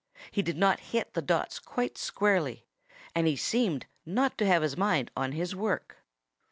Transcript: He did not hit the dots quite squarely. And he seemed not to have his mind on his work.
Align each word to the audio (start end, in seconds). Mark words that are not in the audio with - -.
He 0.31 0.41
did 0.41 0.57
not 0.57 0.79
hit 0.79 1.13
the 1.13 1.21
dots 1.21 1.59
quite 1.59 1.95
squarely. 1.95 2.65
And 3.13 3.27
he 3.27 3.35
seemed 3.35 3.85
not 4.03 4.35
to 4.39 4.47
have 4.47 4.63
his 4.63 4.75
mind 4.75 5.11
on 5.15 5.33
his 5.33 5.55
work. 5.55 5.97